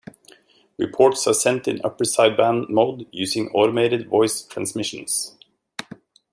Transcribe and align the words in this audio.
Reports 0.79 1.27
are 1.27 1.33
sent 1.35 1.67
in 1.67 1.79
upper 1.83 2.05
sideband 2.05 2.69
mode, 2.69 3.05
using 3.11 3.49
automated 3.49 4.09
voice 4.09 4.41
transmissions. 4.41 5.37